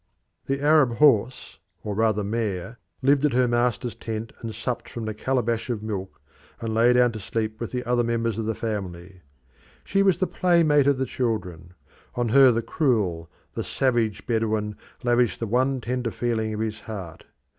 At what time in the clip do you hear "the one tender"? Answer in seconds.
15.39-16.09